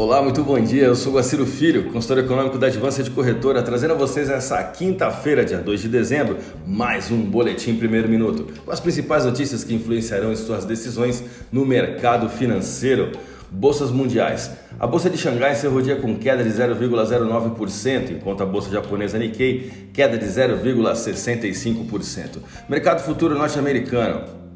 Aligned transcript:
Olá, 0.00 0.22
muito 0.22 0.44
bom 0.44 0.60
dia. 0.60 0.84
Eu 0.84 0.94
sou 0.94 1.14
Guaciro 1.14 1.44
Filho, 1.44 1.90
consultor 1.90 2.18
econômico 2.18 2.56
da 2.56 2.68
Advância 2.68 3.02
de 3.02 3.10
Corretora, 3.10 3.64
trazendo 3.64 3.94
a 3.94 3.96
vocês 3.96 4.28
nessa 4.28 4.62
quinta-feira, 4.62 5.44
dia 5.44 5.58
2 5.58 5.80
de 5.80 5.88
dezembro, 5.88 6.36
mais 6.64 7.10
um 7.10 7.20
boletim 7.20 7.74
primeiro 7.74 8.08
minuto, 8.08 8.46
com 8.64 8.70
as 8.70 8.78
principais 8.78 9.24
notícias 9.24 9.64
que 9.64 9.74
influenciarão 9.74 10.30
em 10.30 10.36
suas 10.36 10.64
decisões 10.64 11.24
no 11.50 11.66
mercado 11.66 12.28
financeiro. 12.28 13.10
Bolsas 13.50 13.90
mundiais. 13.90 14.52
A 14.78 14.86
bolsa 14.86 15.10
de 15.10 15.18
Xangai 15.18 15.54
encerrou 15.54 15.78
o 15.78 15.82
dia 15.82 15.96
com 15.96 16.16
queda 16.16 16.44
de 16.44 16.50
0,09%, 16.50 18.12
enquanto 18.12 18.44
a 18.44 18.46
bolsa 18.46 18.70
japonesa 18.70 19.18
Nikkei 19.18 19.88
queda 19.92 20.16
de 20.16 20.26
0,65%. 20.26 22.38
Mercado 22.68 23.00
futuro 23.00 23.36
norte-americano. 23.36 24.47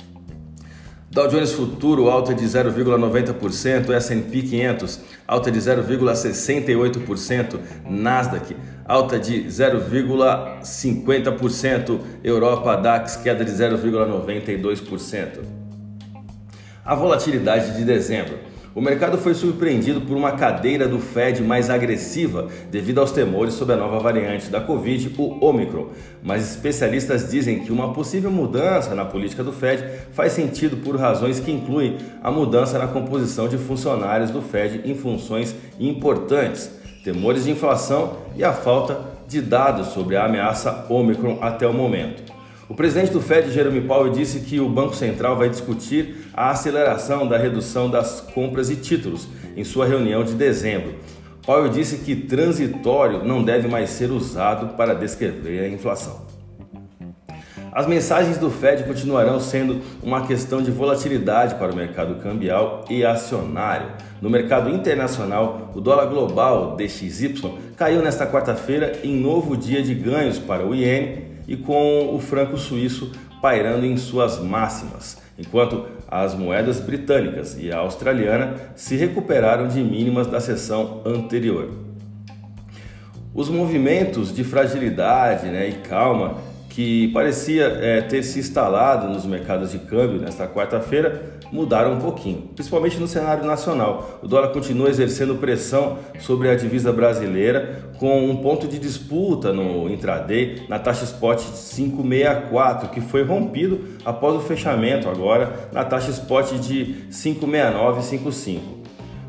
Dow 1.12 1.28
Jones 1.28 1.52
Futuro 1.52 2.08
alta 2.08 2.32
de 2.32 2.42
0,90%, 2.42 3.92
S&P 4.00 4.42
500 4.44 4.98
alta 5.28 5.50
de 5.50 5.58
0,68%, 5.58 7.60
Nasdaq 7.86 8.56
alta 8.86 9.18
de 9.18 9.44
0,50%, 9.44 12.00
Europa 12.24 12.76
DAX 12.76 13.16
queda 13.16 13.44
de 13.44 13.52
0,92%. 13.52 15.40
A 16.82 16.94
volatilidade 16.94 17.76
de 17.76 17.84
dezembro. 17.84 18.38
O 18.74 18.80
mercado 18.80 19.18
foi 19.18 19.34
surpreendido 19.34 20.00
por 20.00 20.16
uma 20.16 20.32
cadeira 20.32 20.88
do 20.88 20.98
Fed 20.98 21.42
mais 21.42 21.68
agressiva 21.68 22.48
devido 22.70 23.00
aos 23.00 23.12
temores 23.12 23.52
sobre 23.52 23.74
a 23.74 23.76
nova 23.76 23.98
variante 23.98 24.48
da 24.48 24.62
Covid, 24.62 25.14
o 25.18 25.44
Omicron. 25.44 25.88
Mas 26.22 26.50
especialistas 26.50 27.30
dizem 27.30 27.60
que 27.60 27.70
uma 27.70 27.92
possível 27.92 28.30
mudança 28.30 28.94
na 28.94 29.04
política 29.04 29.44
do 29.44 29.52
Fed 29.52 29.84
faz 30.12 30.32
sentido 30.32 30.78
por 30.78 30.96
razões 30.96 31.38
que 31.38 31.52
incluem 31.52 31.98
a 32.22 32.30
mudança 32.30 32.78
na 32.78 32.86
composição 32.86 33.46
de 33.46 33.58
funcionários 33.58 34.30
do 34.30 34.40
Fed 34.40 34.80
em 34.90 34.94
funções 34.94 35.54
importantes, 35.78 36.70
temores 37.04 37.44
de 37.44 37.50
inflação 37.50 38.16
e 38.34 38.42
a 38.42 38.54
falta 38.54 39.00
de 39.28 39.42
dados 39.42 39.88
sobre 39.88 40.16
a 40.16 40.24
ameaça 40.24 40.86
Omicron 40.88 41.36
até 41.42 41.66
o 41.66 41.74
momento. 41.74 42.31
O 42.72 42.74
presidente 42.74 43.12
do 43.12 43.20
Fed, 43.20 43.52
Jerome 43.52 43.82
Powell, 43.82 44.10
disse 44.10 44.40
que 44.40 44.58
o 44.58 44.66
Banco 44.66 44.96
Central 44.96 45.36
vai 45.36 45.50
discutir 45.50 46.26
a 46.32 46.48
aceleração 46.52 47.28
da 47.28 47.36
redução 47.36 47.90
das 47.90 48.22
compras 48.22 48.68
de 48.68 48.76
títulos 48.76 49.28
em 49.54 49.62
sua 49.62 49.84
reunião 49.84 50.24
de 50.24 50.32
dezembro. 50.32 50.94
Powell 51.44 51.68
disse 51.68 51.98
que 51.98 52.16
transitório 52.16 53.22
não 53.24 53.44
deve 53.44 53.68
mais 53.68 53.90
ser 53.90 54.10
usado 54.10 54.74
para 54.74 54.94
descrever 54.94 55.64
a 55.64 55.68
inflação. 55.68 56.22
As 57.70 57.86
mensagens 57.86 58.38
do 58.38 58.50
Fed 58.50 58.84
continuarão 58.84 59.38
sendo 59.38 59.82
uma 60.02 60.26
questão 60.26 60.62
de 60.62 60.70
volatilidade 60.70 61.56
para 61.56 61.72
o 61.72 61.76
mercado 61.76 62.22
cambial 62.22 62.86
e 62.88 63.04
acionário. 63.04 63.88
No 64.18 64.30
mercado 64.30 64.70
internacional, 64.70 65.70
o 65.74 65.80
dólar 65.80 66.06
global 66.06 66.74
DXY 66.74 67.34
caiu 67.76 68.00
nesta 68.00 68.26
quarta-feira 68.26 68.98
em 69.04 69.14
novo 69.14 69.58
dia 69.58 69.82
de 69.82 69.94
ganhos 69.94 70.38
para 70.38 70.66
o 70.66 70.74
iene 70.74 71.31
e 71.46 71.56
com 71.56 72.14
o 72.14 72.20
franco 72.20 72.56
suíço 72.56 73.12
pairando 73.40 73.84
em 73.84 73.96
suas 73.96 74.38
máximas, 74.38 75.18
enquanto 75.38 75.86
as 76.06 76.34
moedas 76.34 76.78
britânicas 76.78 77.56
e 77.58 77.72
a 77.72 77.78
australiana 77.78 78.54
se 78.76 78.96
recuperaram 78.96 79.66
de 79.66 79.82
mínimas 79.82 80.26
da 80.26 80.40
sessão 80.40 81.02
anterior. 81.04 81.70
Os 83.34 83.48
movimentos 83.48 84.34
de 84.34 84.44
fragilidade 84.44 85.46
né, 85.46 85.68
e 85.68 85.72
calma 85.88 86.36
que 86.72 87.08
parecia 87.08 87.64
é, 87.64 88.00
ter 88.00 88.22
se 88.22 88.38
instalado 88.38 89.06
nos 89.06 89.26
mercados 89.26 89.72
de 89.72 89.78
câmbio 89.78 90.18
nesta 90.18 90.48
quarta-feira 90.48 91.38
mudaram 91.52 91.92
um 91.92 92.00
pouquinho, 92.00 92.48
principalmente 92.54 92.98
no 92.98 93.06
cenário 93.06 93.44
nacional. 93.44 94.18
O 94.22 94.26
dólar 94.26 94.48
continua 94.48 94.88
exercendo 94.88 95.34
pressão 95.34 95.98
sobre 96.18 96.48
a 96.48 96.54
divisa 96.54 96.90
brasileira, 96.90 97.92
com 97.98 98.24
um 98.24 98.36
ponto 98.36 98.66
de 98.66 98.78
disputa 98.78 99.52
no 99.52 99.90
intraday 99.90 100.62
na 100.66 100.78
taxa 100.78 101.04
spot 101.04 101.40
de 101.40 101.52
564, 101.52 102.88
que 102.88 103.02
foi 103.02 103.22
rompido 103.22 103.80
após 104.02 104.34
o 104.34 104.40
fechamento 104.40 105.10
agora 105.10 105.68
na 105.74 105.84
taxa 105.84 106.10
spot 106.10 106.52
de 106.54 107.04
56955. 107.10 108.80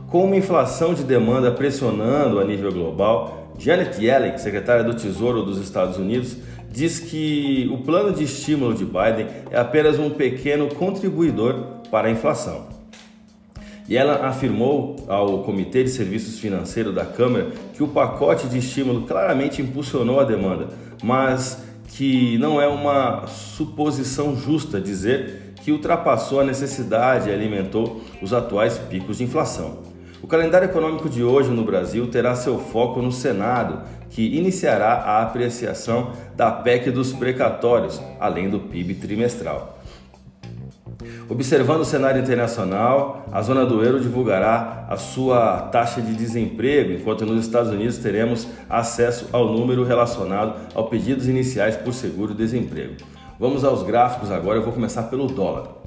Com 0.09 0.23
uma 0.23 0.37
inflação 0.37 0.93
de 0.93 1.03
demanda 1.03 1.51
pressionando 1.51 2.39
a 2.39 2.45
nível 2.45 2.71
global, 2.71 3.43
Janet 3.57 4.03
Yellen, 4.03 4.37
secretária 4.37 4.83
do 4.83 4.93
Tesouro 4.93 5.43
dos 5.43 5.59
Estados 5.59 5.97
Unidos, 5.97 6.37
diz 6.73 6.99
que 6.99 7.69
o 7.71 7.77
plano 7.77 8.11
de 8.11 8.23
estímulo 8.23 8.73
de 8.73 8.83
Biden 8.83 9.27
é 9.51 9.57
apenas 9.59 9.99
um 9.99 10.09
pequeno 10.09 10.67
contribuidor 10.73 11.55
para 11.91 12.07
a 12.07 12.11
inflação. 12.11 12.65
E 13.87 13.95
ela 13.95 14.25
afirmou 14.25 14.95
ao 15.07 15.43
Comitê 15.43 15.83
de 15.83 15.91
Serviços 15.91 16.39
Financeiros 16.39 16.95
da 16.95 17.05
Câmara 17.05 17.51
que 17.75 17.83
o 17.83 17.87
pacote 17.87 18.47
de 18.47 18.57
estímulo 18.57 19.03
claramente 19.03 19.61
impulsionou 19.61 20.19
a 20.19 20.23
demanda, 20.23 20.69
mas 21.03 21.63
que 21.89 22.39
não 22.39 22.59
é 22.59 22.67
uma 22.67 23.27
suposição 23.27 24.35
justa 24.35 24.81
dizer 24.81 25.53
que 25.63 25.71
ultrapassou 25.71 26.39
a 26.39 26.43
necessidade 26.43 27.29
e 27.29 27.33
alimentou 27.33 28.01
os 28.19 28.33
atuais 28.33 28.79
picos 28.79 29.19
de 29.19 29.25
inflação. 29.25 29.92
O 30.23 30.27
calendário 30.27 30.69
econômico 30.69 31.09
de 31.09 31.21
hoje 31.21 31.49
no 31.49 31.65
Brasil 31.65 32.07
terá 32.07 32.33
seu 32.33 32.57
foco 32.57 33.01
no 33.01 33.11
Senado, 33.11 33.81
que 34.09 34.37
iniciará 34.37 34.93
a 34.93 35.21
apreciação 35.21 36.13
da 36.33 36.49
PEC 36.49 36.91
dos 36.91 37.11
precatórios, 37.11 38.01
além 38.21 38.49
do 38.49 38.57
PIB 38.57 38.95
trimestral. 38.95 39.77
Observando 41.27 41.81
o 41.81 41.85
cenário 41.85 42.21
internacional, 42.21 43.25
a 43.33 43.41
zona 43.41 43.65
do 43.65 43.83
euro 43.83 43.99
divulgará 43.99 44.87
a 44.89 44.95
sua 44.95 45.57
taxa 45.63 46.01
de 46.01 46.13
desemprego, 46.13 46.93
enquanto 46.93 47.25
nos 47.25 47.45
Estados 47.45 47.71
Unidos 47.73 47.97
teremos 47.97 48.47
acesso 48.69 49.27
ao 49.33 49.51
número 49.51 49.83
relacionado 49.83 50.55
ao 50.73 50.87
pedidos 50.87 51.27
iniciais 51.27 51.75
por 51.75 51.93
seguro-desemprego. 51.93 52.95
Vamos 53.37 53.65
aos 53.65 53.83
gráficos 53.83 54.31
agora, 54.31 54.59
eu 54.59 54.63
vou 54.63 54.71
começar 54.71 55.03
pelo 55.03 55.27
dólar. 55.27 55.83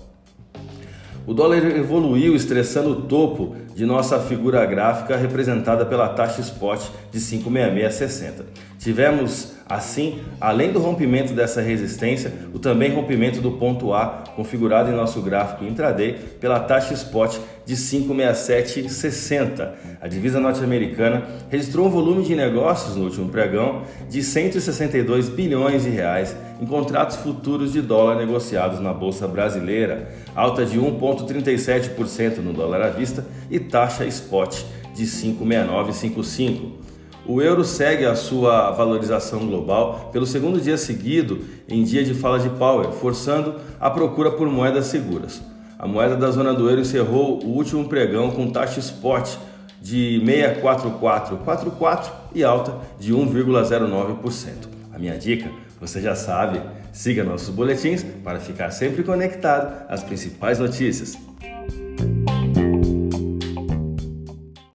O 1.26 1.34
dólar 1.34 1.64
evoluiu 1.76 2.36
estressando 2.36 2.90
o 2.90 3.02
topo 3.02 3.56
de 3.74 3.84
nossa 3.84 4.20
figura 4.20 4.64
gráfica 4.64 5.16
representada 5.16 5.84
pela 5.84 6.08
taxa 6.08 6.40
spot 6.40 6.80
de 7.10 7.18
56660. 7.18 8.46
Tivemos 8.86 9.52
assim, 9.68 10.20
além 10.40 10.70
do 10.70 10.78
rompimento 10.78 11.32
dessa 11.32 11.60
resistência, 11.60 12.32
o 12.54 12.58
também 12.60 12.94
rompimento 12.94 13.40
do 13.40 13.50
ponto 13.50 13.92
A 13.92 14.22
configurado 14.36 14.88
em 14.88 14.94
nosso 14.94 15.20
gráfico 15.22 15.64
intraday 15.64 16.12
pela 16.40 16.60
taxa 16.60 16.94
spot 16.94 17.36
de 17.64 17.74
56760. 17.74 19.74
A 20.00 20.06
divisa 20.06 20.38
norte-americana 20.38 21.26
registrou 21.50 21.88
um 21.88 21.90
volume 21.90 22.22
de 22.22 22.36
negócios 22.36 22.94
no 22.94 23.06
último 23.06 23.28
pregão 23.28 23.82
de 24.08 24.22
162 24.22 25.30
bilhões 25.30 25.82
de 25.82 25.90
reais 25.90 26.36
em 26.60 26.66
contratos 26.66 27.16
futuros 27.16 27.72
de 27.72 27.82
dólar 27.82 28.14
negociados 28.14 28.78
na 28.78 28.92
bolsa 28.92 29.26
brasileira, 29.26 30.12
alta 30.32 30.64
de 30.64 30.78
1.37% 30.78 32.36
no 32.36 32.52
dólar 32.52 32.82
à 32.82 32.90
vista 32.90 33.26
e 33.50 33.58
taxa 33.58 34.06
spot 34.06 34.62
de 34.94 35.04
56955. 35.04 36.85
O 37.28 37.42
euro 37.42 37.64
segue 37.64 38.04
a 38.04 38.14
sua 38.14 38.70
valorização 38.70 39.46
global 39.46 40.10
pelo 40.12 40.24
segundo 40.24 40.60
dia 40.60 40.76
seguido 40.76 41.40
em 41.68 41.82
dia 41.82 42.04
de 42.04 42.14
fala 42.14 42.38
de 42.38 42.48
Powell, 42.50 42.92
forçando 42.92 43.56
a 43.80 43.90
procura 43.90 44.30
por 44.30 44.48
moedas 44.48 44.86
seguras. 44.86 45.42
A 45.76 45.88
moeda 45.88 46.16
da 46.16 46.30
zona 46.30 46.54
do 46.54 46.68
euro 46.70 46.82
encerrou 46.82 47.42
o 47.42 47.48
último 47.48 47.88
pregão 47.88 48.30
com 48.30 48.48
taxa 48.48 48.78
spot 48.78 49.36
de 49.82 50.20
64444 50.24 52.12
e 52.32 52.44
alta 52.44 52.74
de 52.98 53.12
1,09%. 53.12 54.52
A 54.94 54.98
minha 54.98 55.18
dica, 55.18 55.50
você 55.80 56.00
já 56.00 56.14
sabe, 56.14 56.60
siga 56.92 57.24
nossos 57.24 57.50
boletins 57.50 58.06
para 58.22 58.38
ficar 58.38 58.70
sempre 58.70 59.02
conectado 59.02 59.84
às 59.88 60.04
principais 60.04 60.60
notícias. 60.60 61.18